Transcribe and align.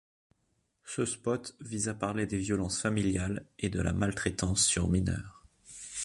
Ce 0.83 1.05
spot 1.05 1.55
vise 1.59 1.87
à 1.87 1.93
parler 1.93 2.25
des 2.25 2.39
violences 2.39 2.81
familiales 2.81 3.45
et 3.59 3.69
de 3.69 3.79
la 3.81 3.93
maltraitance 3.93 4.65
sur 4.65 4.89
mineur. 4.89 5.45